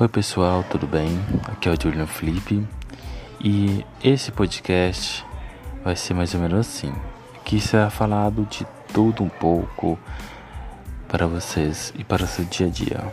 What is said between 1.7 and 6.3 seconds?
o Julian Felipe e esse podcast vai ser